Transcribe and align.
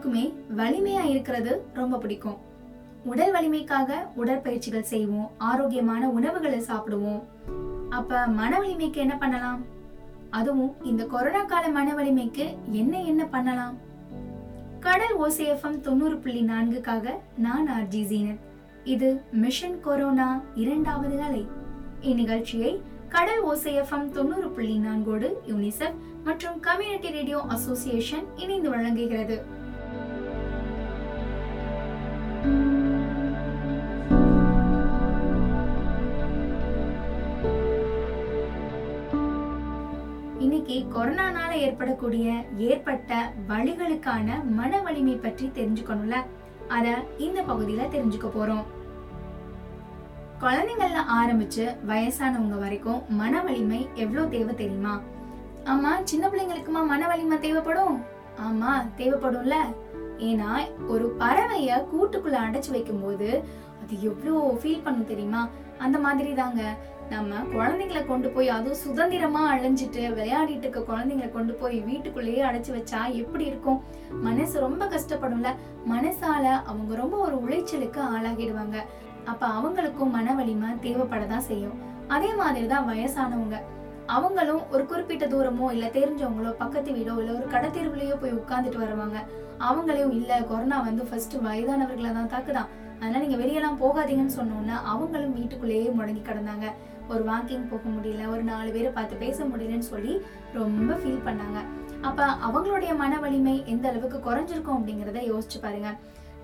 எல்லாருக்குமே 0.00 0.26
வலிமையா 0.56 1.04
இருக்கிறது 1.04 1.52
ரொம்ப 1.74 1.98
பிடிக்கும். 1.98 2.36
உடல் 3.04 3.32
வலிமைக்காக 3.32 3.90
உடற்பயிற்சிகள் 4.14 4.88
செய்வோம் 4.92 5.30
ஆரோக்கியமான 5.38 6.08
உணவுகளை 6.08 6.60
சாப்பிடுவோம். 6.60 7.22
அப்ப 7.90 8.26
மன 8.26 8.58
வலிமைக்கு 8.60 9.00
என்ன 9.00 9.18
பண்ணலாம்? 9.18 9.60
அதுவும் 10.30 10.72
இந்த 10.84 11.04
கொரோனா 11.04 11.42
கால 11.42 11.68
மன 11.68 11.94
வலிமைக்கு 11.94 12.46
என்ன 12.72 13.02
என்ன 13.02 13.24
பண்ணலாம்? 13.24 13.76
கடல் 14.80 15.16
ஓசேஎஃப்எம் 15.20 15.80
தொண்ணூறு 15.80 16.16
புள்ளி 16.16 16.42
நான்குக்காக 16.42 17.14
நான் 17.36 17.68
ஆர்ஜி 17.68 18.02
ஜீனத் 18.12 18.44
இது 18.84 19.20
மிஷன் 19.32 19.80
கொரோனா 19.80 20.40
இரண்டாவது 20.54 21.22
அலை 21.22 21.46
இந்நிகழ்ச்சியை 22.02 22.80
கடல் 23.08 23.44
ஓசைஎஃப்எம் 23.44 24.12
தொண்ணூறு 24.12 24.50
புள்ளி 24.50 24.78
நான்கோடு 24.78 25.30
யூனிசெஃப் 25.48 25.98
மற்றும் 26.24 26.60
கம்யூனிட்டி 26.60 27.10
ரேடியோ 27.10 27.40
அசோசியேஷன் 27.48 28.26
இணைந்து 28.36 28.70
வழங்குகிறது. 28.70 29.58
கொரோனானால 40.94 41.52
ஏற்படக்கூடிய 41.56 42.26
ஏற்பட்ட 42.56 43.32
வழிகளுக்கான 43.48 44.28
மன 44.44 44.80
வலிமை 44.80 45.14
பற்றி 45.16 45.46
தெரிஞ்சுக்கணும்ல? 45.54 46.16
அத 46.68 46.86
இந்த 47.18 47.42
பகுதியில 47.42 47.86
தெரிஞ்சுக்க 47.88 48.28
போறோம். 48.34 48.64
குழந்தைங்கள்ல 50.40 51.00
ஆரம்பிச்சு 51.20 51.64
வயசானவங்க 51.86 52.58
வரைக்கும் 52.58 53.00
மன 53.08 53.42
வலிமை 53.42 53.88
எவ்வளவு 53.94 54.28
தேவை 54.28 54.54
தெரியுமா? 54.54 54.94
ஆமா 55.64 55.90
சின்ன 56.02 56.28
பிள்ளைங்களுக்குமா 56.28 56.82
மன 56.86 57.06
வலிமை 57.06 57.38
தேவைப்படும்? 57.38 57.96
ஆமா 58.48 58.70
தேவைப்படும்ல. 58.96 59.56
ஏன்னா 60.18 60.50
ஒரு 60.86 61.16
பறவைய 61.18 61.80
கூட்டுக்குள்ள 61.92 62.38
அடைச்சு 62.46 62.70
வைக்கும் 62.70 63.02
போது 63.02 63.28
அது 63.82 64.02
எவ்வளோ 64.02 64.58
ஃபீல் 64.62 64.82
பண்ணும் 64.82 65.06
தெரியுமா? 65.06 65.48
அந்த 65.78 65.98
மாதிரி 65.98 66.34
தாங்க 66.34 66.62
நம்ம 67.10 67.34
குழந்தைங்களை 67.36 68.06
கொண்டு 68.06 68.28
போய் 68.28 68.48
அதுவும் 68.48 68.78
சுதந்திரமா 68.78 69.56
அழிஞ்சிட்டு 69.56 70.02
விளையாடிட்டு 70.10 70.58
இருக்க 70.58 70.80
குழந்தைங்களை 70.80 71.32
கொண்டு 71.32 71.52
போய் 71.52 71.80
வீட்டுக்குள்ளேயே 71.80 72.42
அடைச்சு 72.42 72.84
வச்சா 72.84 73.12
எப்படி 73.12 73.44
இருக்கும்? 73.44 73.82
மனசு 74.10 74.60
ரொம்ப 74.60 74.84
கஷ்டப்படும்ல. 74.84 75.46
மனசால 75.90 76.44
அவங்க 76.66 76.94
ரொம்ப 76.94 77.16
ஒரு 77.16 77.36
உளைச்சலுக்கு 77.36 78.00
ஆளாகிடுவாங்க. 78.16 78.76
அப்ப 79.24 79.46
அவங்களுக்கும் 79.46 80.10
மன 80.10 80.34
வலிமை 80.34 80.70
தேவைப்படதான் 80.70 81.38
செய்யும். 81.38 81.78
அதே 82.08 82.34
மாதிரிதான் 82.34 82.88
வயசானவங்க. 82.88 83.56
அவங்களும் 84.06 84.70
ஒரு 84.70 84.86
குறிப்பிட்ட 84.86 85.26
தூரமோ 85.26 85.72
இல்ல 85.72 85.86
தெரிஞ்சவங்களோ 85.86 86.50
பக்கத்து 86.50 86.90
வீடோ 86.90 87.18
இல்ல 87.18 87.32
ஒரு 87.32 87.46
கடத்தெருவுலயோ 87.50 88.20
போய் 88.20 88.32
உட்கார்ந்துட்டு 88.32 88.76
வருவாங்க. 88.76 89.24
அவங்களையும் 89.58 90.10
இல்ல 90.10 90.42
கொரோனா 90.42 90.80
வந்து 90.80 91.04
ஃபர்ஸ்ட் 91.04 91.36
வயதானவர்களை 91.36 92.12
தான் 92.12 92.28
தாக்குதான். 92.28 92.66
அதனால் 93.00 93.22
நீங்கள் 93.24 93.40
வெளியெல்லாம் 93.42 93.80
போகாதீங்கன்னு 93.82 94.38
சொன்னோன்னா 94.38 94.76
அவங்களும் 94.92 95.36
வீட்டுக்குள்ளேயே 95.38 95.90
முடங்கி 95.98 96.22
கிடந்தாங்க. 96.24 96.68
ஒரு 97.12 97.22
வாக்கிங் 97.28 97.68
போக 97.70 97.84
முடியல 97.94 98.24
ஒரு 98.32 98.42
நாலு 98.50 98.68
பேரை 98.74 98.90
பார்த்து 98.96 99.22
பேச 99.22 99.44
முடியலன்னு 99.52 99.90
சொல்லி 99.92 100.14
ரொம்ப 100.58 100.90
ஃபீல் 101.00 101.24
பண்ணாங்க. 101.28 101.60
அப்போ 102.08 102.24
அவங்களுடைய 102.46 102.92
மன 103.02 103.12
வலிமை 103.24 103.54
எந்த 103.72 103.86
அளவுக்கு 103.90 104.18
குறைஞ்சிருக்கும் 104.26 104.78
அப்படிங்கிறத 104.78 105.22
யோசிச்சு 105.30 105.60
பாருங்க. 105.64 105.90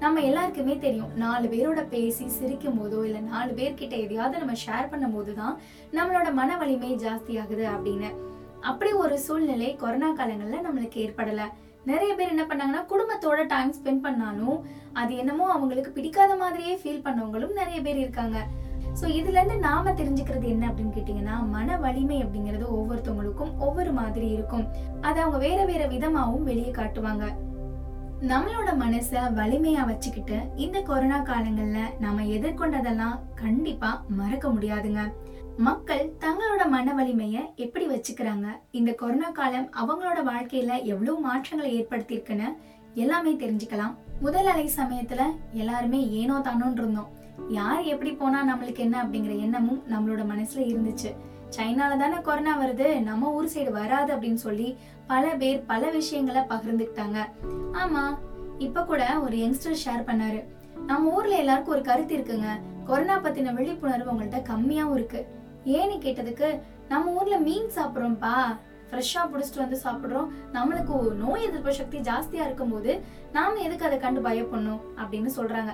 நம்ம 0.03 0.23
எல்லாருக்குமே 0.29 0.75
தெரியும் 0.87 1.13
நாலு 1.23 1.47
பேரோட 1.53 1.83
பேசி 1.93 2.25
சிரிக்கும் 2.39 2.79
போதோ 2.81 2.99
இல்லை 3.09 3.21
நாலு 3.33 3.53
பேர்கிட்ட 3.59 3.95
எதையாவது 4.07 4.41
நம்ம 4.43 4.57
ஷேர் 4.65 4.91
பண்ணும் 4.95 5.15
போதுதான் 5.17 5.55
நம்மளோட 5.99 6.31
மன 6.41 6.57
வலிமை 6.63 6.91
ஜாஸ்தி 7.05 7.35
ஆகுது 7.43 7.65
அப்படின்னு. 7.75 8.11
அப்படி 8.71 8.91
ஒரு 9.05 9.17
சூழ்நிலை 9.27 9.71
கொரோனா 9.85 10.11
காலங்களில் 10.19 10.67
நம்மளுக்கு 10.67 10.99
ஏற்படலை. 11.07 11.47
நிறைய 11.91 12.11
பேர் 12.19 12.33
என்ன 12.35 12.45
பண்ணாங்கன்னா 12.51 12.83
குடும்பத்தோட 12.93 13.41
டைம் 13.55 13.73
ஸ்பெண்ட் 13.79 14.05
பண்ணாலும் 14.07 14.59
அது 15.01 15.13
என்னமோ 15.23 15.45
அவங்களுக்கு 15.55 15.91
பிடிக்காத 15.97 16.33
மாதிரியே 16.37 16.75
ஃபீல் 16.83 17.05
பண்ணவங்களும் 17.07 17.59
நிறைய 17.61 17.79
பேர் 17.87 18.03
இருக்காங்க. 18.05 18.39
ஸோ 19.01 19.05
இதுல 19.19 19.39
இருந்து 19.39 19.57
நாம 19.67 19.93
தெரிஞ்சுக்கிறது 19.99 20.47
என்ன 20.53 20.65
அப்படின்னு 20.69 20.97
கேட்டீங்கன்னா 20.97 21.35
மன 21.57 21.77
வலிமை 21.83 22.19
அப்படிங்கிறது 22.25 22.67
ஒவ்வொருத்தவங்களுக்கும் 22.77 23.53
ஒவ்வொரு 23.67 23.93
மாதிரி 23.99 24.29
இருக்கும். 24.37 24.65
அதை 25.01 25.19
அவங்க 25.23 25.41
வேற 25.47 25.59
வேற 25.71 25.83
விதமாகவும் 25.95 26.49
வெளியே 26.51 26.73
காட்டுவாங்க. 26.79 27.27
நம்மளோட 28.31 28.71
மனசை 28.83 29.23
வலிமையா 29.39 29.83
வச்சுக்கிட்டு 29.91 30.37
இந்த 30.65 30.79
கொரோனா 30.81 31.19
காலங்கள்ல 31.31 31.81
நாம 32.05 32.25
எதிர்கொண்டதெல்லாம் 32.37 33.17
கண்டிப்பா 33.43 33.91
மறக்க 34.21 34.49
முடியாதுங்க. 34.49 35.03
மக்கள் 35.59 36.13
தங்களோட 36.21 36.69
மன 36.69 36.95
வலிமையை 36.95 37.43
எப்படி 37.57 37.89
வச்சுக்கிறாங்க? 37.89 38.47
இந்த 38.71 38.93
கொரோனா 38.93 39.31
காலம் 39.31 39.71
அவங்களோட 39.83 40.19
வாழ்க்கையில 40.27 40.83
எவ்வளவு 40.83 41.21
மாற்றங்களை 41.21 41.83
ஏற்படுத்தியிருக்குன்னு 41.83 42.57
எல்லாமே 42.95 43.33
தெரிஞ்சுக்கலாம். 43.33 43.95
முதல் 44.21 44.47
அலை 44.47 44.71
சமயத்துல 44.77 45.23
எல்லாருமே 45.53 46.11
ஏனோ 46.11 46.39
தானோன்னு 46.39 46.73
இருந்தோம். 46.73 47.09
யார் 47.49 47.83
எப்படி 47.83 48.13
போனா 48.13 48.57
நம்மளுக்கு 48.57 48.77
என்ன 48.77 49.05
அப்படிங்கிற 49.05 49.41
எண்ணமும் 49.41 49.83
நம்மளோட 49.89 50.21
மனசுல 50.33 50.57
இருந்துச்சு. 50.57 51.15
சைனால 51.57 51.97
தானே 51.97 52.21
கொரோனா 52.23 52.63
வருது 52.63 53.03
நம்ம 53.03 53.33
ஊர் 53.33 53.51
சைடு 53.55 53.71
வராது 53.71 54.15
அப்படின்னு 54.15 54.35
சொல்லி 54.35 54.77
பல 55.07 55.35
பேர் 55.35 55.65
பல 55.67 55.91
விஷயங்களை 55.91 56.43
பகிர்ந்துக்கிட்டாங்க. 56.43 57.25
ஆமா 57.73 58.19
இப்ப 58.59 58.85
கூட 58.85 59.21
ஒரு 59.21 59.37
யங்ஸ்டர் 59.37 59.83
ஷேர் 59.85 60.07
பண்ணாரு. 60.07 60.45
நம்ம 60.87 61.11
ஊர்ல 61.11 61.37
எல்லாருக்கும் 61.37 61.75
ஒரு 61.75 61.83
கருத்து 61.83 62.17
இருக்குங்க. 62.17 62.49
கொரோனா 62.85 63.21
பத்தின 63.21 63.55
விழிப்புணர்வு 63.55 64.13
உங்கள்ட்ட 64.13 64.43
கம்மியாவும் 64.43 64.95
இருக்கு. 64.95 65.35
ஏன்னு 65.77 65.97
கேட்டதுக்கு 66.07 66.49
நம்ம 66.93 67.13
ஊர்ல 67.19 67.37
மீன் 67.47 67.71
சாப்பிட்றோம்ப்பா. 67.77 68.35
ஃப்ரெஷ்ஷாக 68.91 69.31
பிடிச்சிட்டு 69.31 69.63
வந்து 69.63 69.79
சாப்பிட்றோம். 69.85 70.29
நம்மளுக்கு 70.57 70.97
நோய் 71.23 71.47
எதிர்ப்பு 71.47 71.73
சக்தி 71.79 71.99
ஜாஸ்தியாக 72.09 72.47
இருக்கும்போது 72.49 72.93
நாம் 73.37 73.65
எதுக்கு 73.65 73.87
அதை 73.89 73.97
கண்டு 74.05 74.21
பயப்படணும் 74.27 74.83
அப்படின்னு 75.01 75.31
சொல்கிறாங்க 75.39 75.73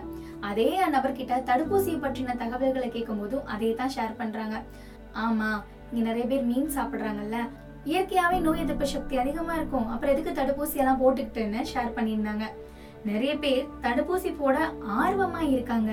அதே 0.51 0.69
நபர்கிட்ட 0.95 1.35
தடுப்பூசி 1.51 1.93
பற்றின 2.05 2.37
தகவல்களை 2.45 2.89
கேட்கும் 2.95 3.21
போதும் 3.23 3.49
அதே 3.57 3.71
தான் 3.81 3.93
ஷேர் 3.97 4.19
பண்ணுறாங்க 4.21 4.57
ஆமாம் 5.25 5.61
இங்கே 5.91 6.05
நிறைய 6.09 6.25
பேர் 6.31 6.49
மீன் 6.51 6.73
சாப்பிட்றாங்கல்ல. 6.79 7.39
இயற்கையாகவே 7.91 8.39
நோய் 8.47 8.63
எதிர்ப்பு 8.65 8.87
சக்தி 8.95 9.15
அதிகமாக 9.23 9.59
இருக்கும். 9.59 9.87
அப்புறம் 9.93 10.13
எதுக்கு 10.15 10.33
தடுப்பூசியெல்லாம் 10.41 11.01
போட்டுக்கிட்டுன்னு 11.03 11.63
ஷேர் 11.73 11.97
பண்ணியிருந்தாங்க. 11.97 12.47
நிறைய 13.11 13.33
பேர் 13.45 13.71
தடுப்பூசி 13.85 14.31
போட 14.41 14.57
ஆர்வமாக 15.03 15.51
இருக்காங்க. 15.55 15.93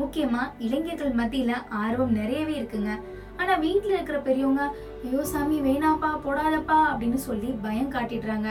முக்கியமாக 0.00 0.52
இளைஞர்கள் 0.66 1.18
மத்தியில் 1.20 1.64
ஆர்வம் 1.82 2.12
நிறையவே 2.20 2.54
இருக்குங்க. 2.60 2.92
ஆனா 3.40 3.52
வீட்டுல 3.64 3.92
இருக்கிற 3.96 4.18
பெரியவங்க 4.18 4.62
ஐயோ 5.04 5.22
சாமி 5.32 5.58
வேணாப்பா 5.66 6.08
போடாதப்பா 6.24 6.78
அப்படின்னு 6.90 7.20
சொல்லி 7.26 7.50
பயம் 7.62 7.92
காட்டிடுறாங்க. 7.92 8.48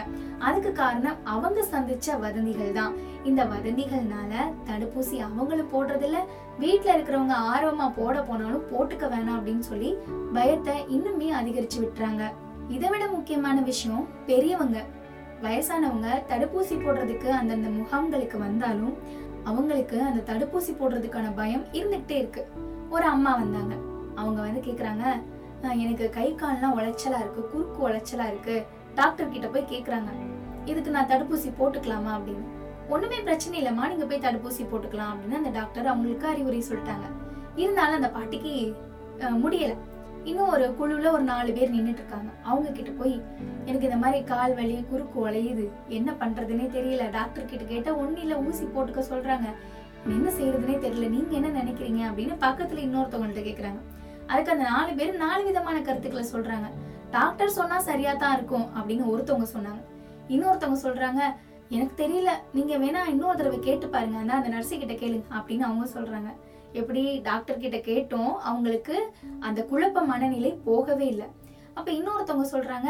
அதுக்கு 0.47 0.71
காரணம் 0.71 1.17
அவங்க 1.33 1.65
சந்திச்ச 1.73 2.17
வதந்திகள் 2.19 2.77
தான். 2.77 2.93
இந்த 3.29 3.41
வதந்திகள்னால 3.53 4.33
தடுப்பூசி 4.69 5.17
அவங்களும் 5.27 5.71
போடுறதில்ல 5.73 6.19
வீட்டுல 6.59 6.93
இருக்கிறவங்க 6.95 7.35
ஆர்வமா 7.51 7.87
போட 7.95 8.15
போனாலும் 8.21 8.65
போட்டுக்க 8.71 9.05
வேணாம் 9.13 9.37
அப்படின்னு 9.39 9.65
சொல்லி 9.71 9.91
பயத்தை 10.33 10.75
இன்னுமே 10.95 11.29
அதிகரிச்சு 11.41 11.79
விட்டுறாங்க. 11.83 12.23
இதை 12.69 12.89
விட 12.89 13.03
முக்கியமான 13.07 13.59
விஷயம் 13.61 14.07
பெரியவங்க. 14.25 14.79
வயசானவங்க 15.43 16.09
தடுப்பூசி 16.31 16.75
போடுறதுக்கு 16.81 17.29
அந்தந்த 17.39 17.69
முகாம்களுக்கு 17.77 18.37
வந்தாலும் 18.37 18.95
அவங்களுக்கு 19.43 19.97
அந்த 20.01 20.23
தடுப்பூசி 20.31 20.73
போடுறதுக்கான 20.79 21.27
பயம் 21.35 21.65
இருந்துகிட்டே 21.73 22.17
இருக்கு. 22.21 22.43
ஒரு 22.89 23.05
அம்மா 23.05 23.31
வந்தாங்க. 23.35 23.75
அவங்க 24.21 24.41
வந்து 24.41 24.61
கேக்குறாங்க 24.67 25.05
எனக்கு 25.83 26.05
கை 26.17 26.27
கால்லாம் 26.33 26.75
உளைச்சலா 26.77 27.19
இருக்கு 27.23 27.41
குறுக்கு 27.51 27.79
உளைச்சலா 27.87 28.27
இருக்கு. 28.31 28.55
டாக்டர் 28.95 29.31
கிட்ட 29.33 29.47
போய் 29.47 29.69
கேக்குறாங்க 29.71 30.11
இதுக்கு 30.65 30.91
நான் 30.91 31.09
தடுப்பூசி 31.11 31.49
போட்டுக்கலாமா? 31.59 32.11
அப்படின்னு. 32.15 32.45
ஒண்ணுமே 32.89 33.17
பிரச்சனை 33.19 33.55
இல்லம்மா 33.61 33.85
நீங்க 33.91 34.05
போய் 34.05 34.25
தடுப்பூசி 34.25 34.63
போட்டுக்கலாம். 34.65 35.11
அப்படின்னு 35.13 35.39
அந்த 35.39 35.51
டாக்டர் 35.59 35.91
அவங்களுக்கு 35.93 36.27
அறிவுரை 36.27 36.63
சொல்லிட்டாங்க. 36.69 37.07
இருந்தாலும் 37.55 37.97
அந்த 37.99 38.09
பாட்டிக்கு 38.09 38.53
முடியல. 39.43 39.73
இன்னும் 40.23 40.51
ஒரு 40.53 40.65
குழுல 40.79 41.11
ஒரு 41.11 41.23
நாலு 41.23 41.51
பேர் 41.57 41.73
நின்றுட்டு 41.75 42.01
இருக்காங்க. 42.01 42.29
அவங்க 42.43 42.69
கிட்ட 42.71 42.91
போய் 42.91 43.15
எனக்கு 43.65 43.87
இந்த 43.89 43.99
மாதிரி 44.03 44.19
கால் 44.23 44.55
வலி 44.55 44.77
குறுக்கு 44.89 45.17
உழையுது 45.27 45.65
என்ன 45.97 46.09
பண்றதுனே 46.19 46.65
தெரியல. 46.77 47.03
டாக்டர் 47.11 47.51
கிட்ட 47.51 47.63
கேட்டா 47.63 47.91
ஒண்ணு 47.99 48.17
இல்ல 48.17 48.39
ஊசி 48.47 48.65
போட்டுக்க 48.65 49.03
சொல்றாங்க. 49.11 49.47
என்ன 50.15 50.27
செய்யறதுனே 50.39 50.75
தெரியல 50.83 51.07
நீங்க 51.15 51.33
என்ன 51.39 51.49
நினைக்கிறீங்க? 51.61 52.01
அப்படின்னு 52.09 52.35
பக்கத்துல 52.45 52.83
இன்னொருத்தவங்கள்ட்ட 52.87 53.41
கேக்குறாங்க. 53.47 53.79
அதுக்கு 54.31 54.53
அந்த 54.55 54.65
நாலு 54.73 54.91
பேர் 54.99 55.21
நாலு 55.25 55.41
விதமான 55.49 55.77
கருத்துக்களை 55.87 56.25
சொல்றாங்க. 56.33 56.67
டாக்டர் 57.15 57.57
சொன்னா 57.59 57.77
சரியா 57.89 58.11
தான் 58.23 58.35
இருக்கும் 58.37 58.67
அப்படின்னு 58.77 59.05
ஒருத்தவங்க 59.11 59.47
சொன்னாங்க. 59.55 59.81
இன்னொருத்தவங்க 60.33 60.79
சொல்றாங்க 60.87 61.21
எனக்கு 61.75 61.95
தெரியல 62.03 62.31
நீங்க 62.57 62.73
வேணா 62.83 63.01
இன்னொரு 63.13 63.39
தடவை 63.39 63.57
கேட்டு 63.67 63.87
பாருங்க. 63.95 64.17
அந்த 64.21 64.33
அந்த 64.37 64.49
நர்ஸு 64.53 64.77
கிட்ட 64.83 64.95
கேளுங்க 65.01 65.27
அப்படின்னு 65.39 65.67
அவங்க 65.69 65.85
சொல்றாங்க. 65.97 66.29
எப்படி 66.79 67.03
டாக்டர் 67.27 67.61
கிட்ட 67.63 67.77
கேட்டோம் 67.89 68.33
அவங்களுக்கு 68.49 68.95
அந்த 69.47 69.59
குழப்ப 69.71 70.01
மனநிலை 70.11 70.51
போகவே 70.67 71.05
இல்லை. 71.13 71.27
அப்ப 71.77 71.89
இன்னொருத்தவங்க 71.97 72.47
சொல்றாங்க 72.53 72.89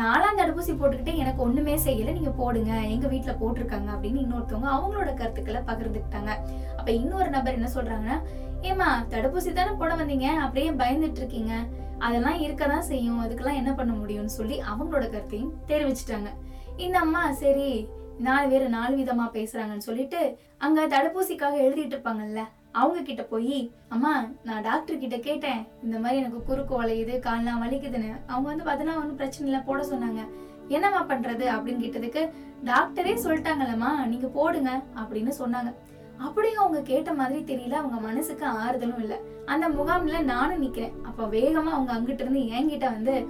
நாலாம் 0.00 0.38
தடுப்பூசி 0.38 0.72
போட்டுக்கிட்டே 0.80 1.14
எனக்கு 1.22 1.40
ஒண்ணுமே 1.46 1.74
செய்யல 1.86 2.12
நீங்க 2.18 2.32
போடுங்க 2.40 2.72
எங்க 2.94 3.06
வீட்டுல 3.12 3.32
போட்டிருக்காங்க 3.40 3.88
அப்படின்னு 3.94 4.20
இன்னொருத்தவங்க 4.24 4.68
அவங்களோட 4.74 5.10
கருத்துக்களை 5.20 5.60
பகிர்ந்துக்கிட்டாங்க. 5.70 6.32
அப்ப 6.78 6.88
இன்னொரு 7.00 7.30
நபர் 7.36 7.56
என்ன 7.58 7.70
சொல்றாங்கன்னா 7.76 8.18
ஏமா 8.62 9.06
தடுப்பூசி 9.10 9.52
தானே 9.52 9.70
போட 9.78 9.94
வந்தீங்க? 9.94 10.24
அப்படியே 10.24 10.70
பயந்துட்டு 10.70 11.16
இருக்கீங்க 11.16 11.54
அதெல்லாம் 11.98 12.40
இருக்கதான் 12.40 12.78
செய்யும். 12.78 13.24
அதுக்கெல்லாம் 13.24 13.54
என்ன 13.54 13.72
பண்ண 13.72 13.92
முடியும்னு 13.92 14.24
சொல்லி 14.24 14.60
அவங்களோட 14.60 15.10
கருத்தையும் 15.10 15.52
தெரிவிச்சிட்டாங்க. 15.66 16.28
இந்த 16.76 16.98
அம்மா 16.98 17.32
சரி 17.32 17.88
நாலு 18.18 18.48
பேர் 18.48 18.68
நாலு 18.68 18.96
விதமா 18.96 19.26
பேசுறாங்கன்னு 19.32 19.86
சொல்லிட்டு 19.88 20.38
அங்க 20.58 20.86
தடுப்பூசிக்காக 20.86 21.58
எழுதிட்டு 21.64 21.94
இருப்பாங்கல்ல 21.94 22.44
அவங்க 22.72 23.02
கிட்ட 23.02 23.22
போய் 23.22 23.72
அம்மா 23.88 24.26
நான் 24.44 24.62
டாக்டர் 24.62 24.98
கிட்ட 24.98 25.18
கேட்டேன். 25.18 25.66
இந்த 25.82 25.98
மாதிரி 25.98 26.20
எனக்கு 26.20 26.42
குறுக்கு 26.42 26.82
வளையுது 26.82 27.18
கால்லாம் 27.18 27.62
வலிக்குதுன்னு. 27.62 28.20
அவங்க 28.26 28.48
வந்து 28.48 28.64
அதெல்லாம் 28.64 28.96
ஒன்றும் 28.96 29.16
பிரச்சனை 29.16 29.50
இல்லை 29.50 29.64
போட 29.66 29.86
சொன்னாங்க. 29.86 30.28
என்னம்மா 30.68 31.04
பண்றது? 31.04 31.44
அப்படின்னு 31.56 31.84
கேட்டதுக்கு 31.84 32.30
டாக்டரே 32.64 33.14
சொல்லிட்டாங்கல்லம்மா 33.24 34.06
நீங்க 34.06 34.26
போடுங்க. 34.26 34.82
அப்படின்னு 34.96 35.32
சொன்னாங்க. 35.38 35.74
அப்படியும் 36.18 36.62
அவங்க 36.62 36.80
கேட்ட 36.82 37.12
மாதிரி 37.14 37.54
தெரியல 37.54 37.70
அவங்க 37.70 37.96
மனசுக்கு 37.96 38.46
ஆறுதலும் 38.46 38.98
இல்லை. 38.98 39.16
அந்த 39.46 39.68
முகாம்ல 39.68 40.22
நானும் 40.22 40.62
நிக்கிறேன். 40.62 40.92
அப்ப 41.02 41.26
வேகமா 41.26 41.62
அவங்க 41.62 41.92
அங்கிட்ட 41.92 42.20
இருந்து 42.20 42.40
என்கிட்ட 42.40 42.92
வந்து 42.92 43.26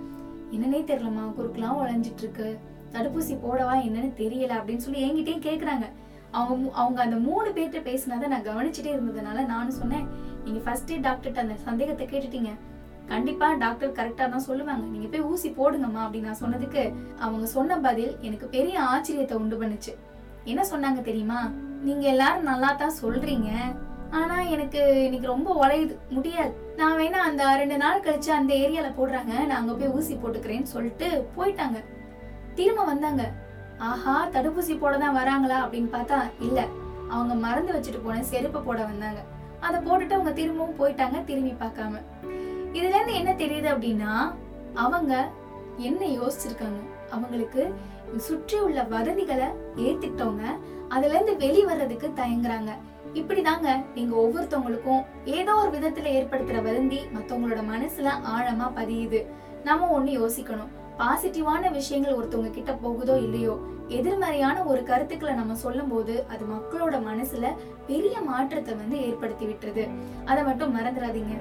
என்னன்னே 0.52 0.90
தெரியலம்மா 0.90 1.32
குறுக்கெல்லாம் 1.38 1.76
உழைஞ்சிட்டு 1.85 2.19
இருக்கு 2.19 2.58
தடுப்பூசி 2.93 3.38
போடவா 3.38 3.75
என்னன்னு 3.75 4.12
தெரியல 4.17 4.52
அப்படின்னு 4.58 4.76
சொல்லி 4.76 5.12
என்கிட்டயும் 5.12 5.40
கேக்குறாங்க. 5.40 5.87
அவங்க 6.31 6.69
மு- 6.69 6.73
அவங்க 6.73 7.02
அந்த 7.02 7.17
மூணு 7.17 7.50
பேர்கிட்ட 7.50 7.88
பேசினதை 7.88 8.26
நான் 8.26 8.43
கவனிச்சுட்டே 8.43 8.93
இருந்ததுனால 8.93 9.46
நானும் 9.46 9.70
சொன்னேன் 9.70 10.08
நீங்க 10.44 10.70
ஃபர்ஸ்டே 10.70 10.90
டாக்டர்கிட்ட 10.90 11.38
அந்த 11.38 11.55
சந்தேகத்தை 11.55 12.06
கேட்டுட்டீங்க. 12.06 12.49
கண்டிப்பா 13.06 13.52
டாக்டர் 13.52 13.93
கரெக்டா 13.93 14.14
தான் 14.14 14.38
சொல்லுவாங்க. 14.38 14.87
நீங்க 14.87 15.06
போய் 15.06 15.20
ஊசி 15.20 15.50
போடுங்கம்மா 15.50 16.00
அப்படின்னு 16.00 16.20
நான் 16.20 16.40
சொன்னதுக்கு 16.40 16.93
அவங்க 17.19 17.46
சொன்ன 17.46 17.79
பதில் 17.79 18.17
எனக்கு 18.20 18.46
பெரிய 18.46 18.81
ஆச்சரியத்தை 18.81 19.32
உண்டு 19.32 19.62
பண்ணுச்சு. 19.62 19.94
என்ன 20.44 20.67
சொன்னாங்க 20.70 21.00
தெரியுமா? 21.02 21.50
நீங்க 21.83 22.09
எல்லாரும் 22.09 22.43
நல்லா 22.43 22.73
தான் 22.73 22.99
சொல்றீங்க. 23.03 23.51
ஆனா 24.11 24.41
எனக்கு 24.41 25.05
இன்னைக்கு 25.05 25.27
ரொம்ப 25.27 25.55
உழையுது. 25.55 25.95
முடியாது. 26.11 26.53
நான் 26.77 26.99
வேணா 26.99 27.21
அந்த 27.29 27.57
ரெண்டு 27.57 27.77
நாள் 27.77 28.01
கழிச்சு 28.01 28.31
அந்த 28.31 28.55
ஏரியால 28.55 28.89
போடுறாங்க. 28.99 29.33
நான் 29.47 29.61
அங்க 29.61 29.73
போய் 29.73 29.89
ஊசி 29.89 30.15
போட்டுக்கிறேன்னு 30.15 30.63
சொல்லிட்டு 30.63 31.29
போயிட்டாங்க. 31.37 31.85
திரும்ப 32.55 32.85
வந்தாங்க. 32.85 33.33
ஆஹா 33.79 34.29
தடுப்பூசி 34.33 34.79
போட 34.79 34.99
தான் 34.99 35.17
வராங்களா 35.17 35.59
அப்படின்னு 35.65 35.91
பார்த்தா 35.97 36.19
இல்ல. 36.41 36.67
அவங்க 37.09 37.35
மறந்து 37.35 37.73
வச்சுட்டு 37.73 38.01
போன 38.05 38.23
செருப்பை 38.23 38.61
போட 38.61 38.85
வந்தாங்க. 38.85 39.21
அதை 39.61 39.81
போட்டுட்டு 39.81 40.17
அவங்க 40.17 40.33
திரும்பவும் 40.33 40.79
போயிட்டாங்க 40.81 41.25
திரும்பி 41.25 41.51
பார்க்காம. 41.51 41.95
இதுல 42.73 42.97
இருந்து 42.97 43.15
என்ன 43.15 43.33
தெரியுது 43.33 43.69
அப்படின்னா 43.75 44.35
அவங்க 44.75 45.31
என்ன 45.77 46.05
யோசிச்சிருக்காங்க? 46.05 46.81
அவங்களுக்கு 47.15 47.63
சுற்றி 48.27 48.59
உள்ள 48.67 48.81
வதந்திகளை 48.93 49.49
ஏத்துக்கிட்டவங்க. 49.87 50.45
அதுல 50.95 51.15
இருந்து 51.15 51.35
வெளி 51.43 51.63
வர்றதுக்கு 51.71 52.09
தயங்குறாங்க. 52.21 52.73
இப்படிதாங்க 53.19 53.69
நீங்க 53.97 54.15
ஒவ்வொருத்தவங்களுக்கும் 54.23 55.05
ஏதோ 55.39 55.53
ஒரு 55.63 55.71
விதத்துல 55.77 56.13
ஏற்படுத்துற 56.19 56.59
வதந்தி 56.69 57.01
மத்தவங்களோட 57.17 57.63
மனசுல 57.73 58.11
ஆழமா 58.35 58.69
பதியுது. 58.81 59.21
நம்ம 59.69 59.89
ஒண்ணு 59.99 60.13
யோசிக்கணும். 60.21 60.73
பாசிட்டிவான 61.01 61.65
விஷயங்கள் 61.73 62.17
ஒருத்தவங்க 62.19 62.51
கிட்ட 62.51 62.73
போகுதோ 62.85 63.17
இல்லையோ 63.27 63.55
எதிர்மறையான 63.99 64.57
ஒரு 64.71 64.81
கருத்துக்களை 64.89 65.35
நம்ம 65.35 65.55
சொல்லும் 65.65 65.91
போது 65.93 66.15
அது 66.33 66.43
மக்களோட 66.55 66.97
மனசுல 67.11 67.53
பெரிய 67.91 68.15
மாற்றத்தை 68.31 68.73
வந்து 68.75 68.97
ஏற்படுத்தி 69.07 69.45
விட்டுருது. 69.47 69.85
அதை 70.31 70.43
மட்டும் 70.49 70.75
மறந்துடாதீங்க 70.79 71.37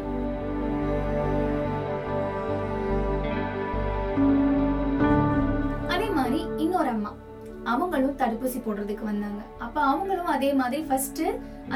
அவங்களும் 7.72 8.18
தடுப்பூசி 8.22 8.60
போடுறதுக்கு 8.66 9.04
வந்தாங்க. 9.12 9.42
அப்ப 9.66 9.78
அவங்களும் 9.92 10.34
அதே 10.36 10.50
மாதிரி 10.60 10.82
ஃபர்ஸ்ட் 10.90 11.24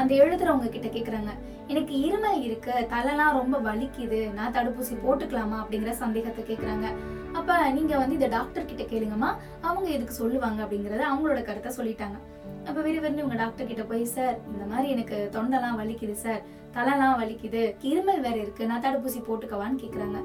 அந்த 0.00 0.12
எழுதுறவங்க 0.22 0.68
கிட்ட 0.74 0.88
கேக்குறாங்க 0.96 1.32
எனக்கு 1.72 1.94
இருமல் 2.06 2.42
இருக்கு 2.46 2.74
தலைலாம் 2.92 3.36
ரொம்ப 3.38 3.56
வலிக்குது 3.66 4.20
நான் 4.38 4.54
தடுப்பூசி 4.56 4.94
போட்டுக்கலாமா? 5.04 5.56
அப்படிங்கிற 5.62 5.92
சந்தேகத்தை 6.02 6.42
கேக்குறாங்க. 6.50 6.86
அப்ப 7.38 7.58
நீங்க 7.76 7.92
வந்து 8.02 8.16
இந்த 8.18 8.28
டாக்டர் 8.36 8.68
கிட்ட 8.70 8.84
கேளுங்கம்மா 8.92 9.30
அவங்க 9.68 9.86
எதுக்கு 9.96 10.14
சொல்லுவாங்க 10.22 10.60
அப்படிங்கறத 10.64 11.04
அவங்களோட 11.10 11.42
கருத்தை 11.48 11.72
சொல்லிட்டாங்க. 11.78 12.18
அப்ப 12.68 12.78
விறுவிறுன்னு 12.86 13.24
உங்க 13.26 13.38
டாக்டர் 13.44 13.70
கிட்ட 13.70 13.84
போய் 13.92 14.04
சார் 14.16 14.36
இந்த 14.52 14.64
மாதிரி 14.72 14.88
எனக்கு 14.96 15.16
தொண்டெல்லாம் 15.36 15.78
வலிக்குது 15.82 16.16
சார். 16.24 16.42
தலைலாம் 16.76 17.16
வலிக்குது 17.22 17.62
இருமல் 17.92 18.22
வேற 18.26 18.36
இருக்கு 18.44 18.68
நான் 18.72 18.84
தடுப்பூசி 18.86 19.20
போட்டுக்கவான்னு 19.28 19.82
கேக்குறாங்க. 19.84 20.20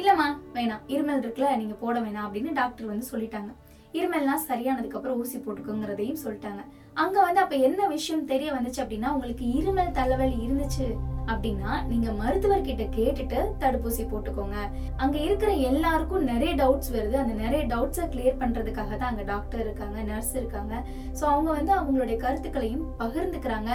இல்லம்மா 0.00 0.28
வேணாம் 0.56 0.84
இருமல் 0.94 1.20
இருக்குல்ல 1.22 1.50
நீங்க 1.62 1.76
போட 1.82 1.96
வேணாம் 2.06 2.26
அப்படின்னு 2.26 2.52
டாக்டர் 2.60 2.92
வந்து 2.92 3.06
சொல்லிட்டாங்க. 3.12 3.50
இருமல்லாம் 3.98 4.46
சரியானதுக்கு 4.50 4.98
அப்புறம் 4.98 5.20
ஊசி 5.22 5.38
போட்டுக்கோங்கிறதையும் 5.38 6.22
சொல்லிட்டாங்க. 6.24 6.62
அங்க 7.02 7.16
வந்து 7.26 7.40
அப்ப 7.42 7.54
என்ன 7.68 7.86
விஷயம் 7.96 8.28
தெரிய 8.32 8.48
வந்துச்சு 8.56 8.82
அப்படின்னா 8.82 9.08
உங்களுக்கு 9.16 9.46
இருமல் 9.58 9.96
தலைவலி 9.98 10.36
இருந்துச்சு 10.46 10.88
அப்படின்னா 11.32 11.72
நீங்க 11.90 12.08
மருத்துவர்கிட்ட 12.20 12.84
கேட்டுட்டு 12.96 13.40
தடுப்பூசி 13.62 14.04
போட்டுக்கோங்க. 14.12 14.56
அங்க 15.02 15.16
இருக்கிற 15.26 15.50
எல்லாருக்கும் 15.70 16.28
நிறைய 16.30 16.52
டவுட்ஸ் 16.60 16.90
வருது. 16.96 17.16
அந்த 17.22 17.34
நிறைய 17.44 17.60
டவுட்ஸை 17.72 18.06
கிளியர் 18.14 18.40
பண்றதுக்காக 18.42 18.92
தான் 18.96 19.10
அங்க 19.12 19.24
டாக்டர் 19.32 19.64
இருக்காங்க 19.66 20.00
நர்ஸ் 20.10 20.34
இருக்காங்க. 20.40 20.74
சோ 21.18 21.24
அவங்க 21.34 21.50
வந்து 21.58 21.72
அவங்களுடைய 21.78 22.16
கருத்துக்களையும் 22.24 22.84
பகிர்ந்துக்கிறாங்க. 23.02 23.70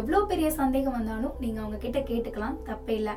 எவ்வளவு 0.00 0.30
பெரிய 0.32 0.50
சந்தேகம் 0.60 0.98
வந்தாலும் 0.98 1.38
நீங்க 1.44 1.60
அவங்க 1.64 1.80
கிட்ட 1.86 2.00
கேட்டுக்கலாம் 2.12 2.58
தப்பே 2.70 2.96
இல்லை. 3.02 3.16